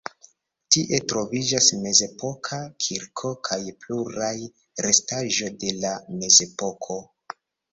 [0.75, 4.33] Tie troviĝas mezepoka kirko kaj pluraj
[4.87, 5.93] restaĵo de la
[6.23, 6.99] mezepoko.